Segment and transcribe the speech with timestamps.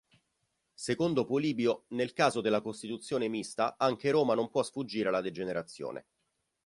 [0.73, 6.05] Secondo Polibio, Nel caso della costituzione mista anche Roma non può sfuggire alla degenerazione.